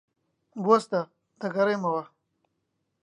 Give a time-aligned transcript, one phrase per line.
[0.61, 1.01] بوەستە.
[1.41, 2.03] دەگەڕێمەوە.